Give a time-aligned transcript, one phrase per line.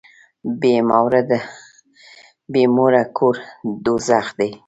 [2.57, 3.35] بي موره کور
[3.83, 4.49] دوږخ دی.